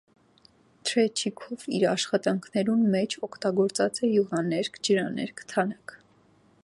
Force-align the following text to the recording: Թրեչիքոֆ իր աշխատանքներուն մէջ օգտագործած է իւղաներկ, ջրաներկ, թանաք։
Թրեչիքոֆ 0.91 1.65
իր 1.79 1.85
աշխատանքներուն 1.89 2.81
մէջ 2.95 3.15
օգտագործած 3.29 4.01
է 4.09 4.13
իւղաներկ, 4.17 4.81
ջրաներկ, 4.89 5.45
թանաք։ 5.55 5.97